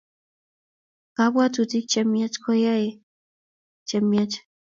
Kapwatutik 1.15 1.85
che 1.91 2.01
myach 2.11 2.35
koiyei 2.43 2.67
yaetik 2.91 3.03
che 3.87 3.97
myach 4.09 4.35